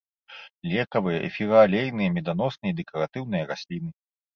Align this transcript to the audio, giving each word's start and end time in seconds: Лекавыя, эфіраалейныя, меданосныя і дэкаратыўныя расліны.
Лекавыя, 0.71 1.21
эфіраалейныя, 1.29 2.15
меданосныя 2.19 2.71
і 2.77 2.77
дэкаратыўныя 2.85 3.43
расліны. 3.57 3.99